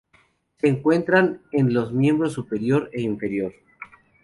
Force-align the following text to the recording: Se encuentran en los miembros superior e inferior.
Se 0.57 0.67
encuentran 0.67 1.43
en 1.51 1.75
los 1.75 1.93
miembros 1.93 2.33
superior 2.33 2.89
e 2.91 3.01
inferior. 3.01 3.53